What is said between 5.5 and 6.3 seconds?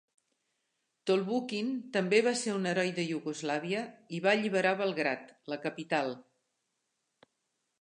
la capital.